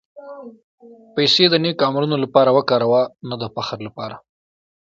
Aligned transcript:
پېسې 1.13 1.45
د 1.49 1.55
نېک 1.63 1.77
عملونو 1.87 2.15
لپاره 2.23 2.49
وکاروه، 2.57 3.01
نه 3.29 3.35
د 3.41 3.43
فخر 3.55 3.77
لپاره. 3.87 4.15